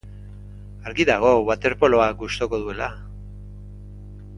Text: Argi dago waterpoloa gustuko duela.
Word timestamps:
Argi 0.91 1.05
dago 1.11 1.33
waterpoloa 1.51 2.09
gustuko 2.25 2.61
duela. 2.67 2.91